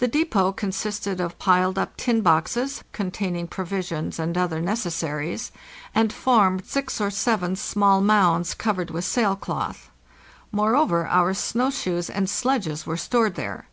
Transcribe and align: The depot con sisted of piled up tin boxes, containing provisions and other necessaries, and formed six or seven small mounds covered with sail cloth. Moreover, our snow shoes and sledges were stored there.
The 0.00 0.08
depot 0.08 0.50
con 0.50 0.70
sisted 0.70 1.20
of 1.20 1.38
piled 1.38 1.78
up 1.78 1.96
tin 1.96 2.20
boxes, 2.20 2.82
containing 2.90 3.46
provisions 3.46 4.18
and 4.18 4.36
other 4.36 4.60
necessaries, 4.60 5.52
and 5.94 6.12
formed 6.12 6.66
six 6.66 7.00
or 7.00 7.10
seven 7.12 7.54
small 7.54 8.00
mounds 8.00 8.54
covered 8.54 8.90
with 8.90 9.04
sail 9.04 9.36
cloth. 9.36 9.88
Moreover, 10.50 11.06
our 11.06 11.32
snow 11.32 11.70
shoes 11.70 12.10
and 12.10 12.28
sledges 12.28 12.86
were 12.86 12.96
stored 12.96 13.36
there. 13.36 13.68